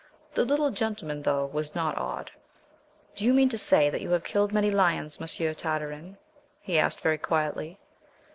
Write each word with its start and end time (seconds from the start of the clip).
The 0.33 0.45
little 0.45 0.71
gentleman, 0.71 1.21
though, 1.21 1.45
was 1.45 1.75
not 1.75 1.95
awed. 1.95 2.31
"Do 3.15 3.23
you 3.23 3.35
mean 3.35 3.49
to 3.49 3.57
say 3.59 3.87
that 3.91 4.01
you 4.01 4.09
have 4.13 4.23
killed 4.23 4.51
many 4.51 4.71
lions, 4.71 5.19
Monsieur 5.19 5.53
Tartarin?" 5.53 6.17
he 6.59 6.79
asked, 6.79 7.01
very 7.01 7.19
quietly. 7.19 7.77